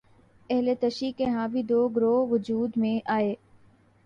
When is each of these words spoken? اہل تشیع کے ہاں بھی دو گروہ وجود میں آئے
اہل 0.49 0.69
تشیع 0.79 1.11
کے 1.17 1.25
ہاں 1.25 1.47
بھی 1.47 1.63
دو 1.63 1.87
گروہ 1.87 2.25
وجود 2.29 2.77
میں 2.77 2.99
آئے 3.05 3.33